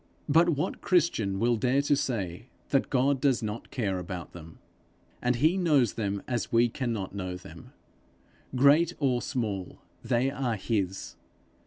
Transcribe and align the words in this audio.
But 0.27 0.49
what 0.57 0.81
Christian 0.81 1.37
will 1.37 1.57
dare 1.57 1.83
to 1.83 1.95
say 1.95 2.47
that 2.69 2.89
God 2.89 3.21
does 3.21 3.43
not 3.43 3.69
care 3.69 3.99
about 3.99 4.33
them? 4.33 4.57
and 5.21 5.35
he 5.35 5.57
knows 5.57 5.93
them 5.93 6.23
as 6.27 6.51
we 6.51 6.69
cannot 6.69 7.13
know 7.13 7.35
them. 7.37 7.71
Great 8.55 8.93
or 8.97 9.21
small, 9.21 9.77
they 10.03 10.31
are 10.31 10.55
his. 10.55 11.17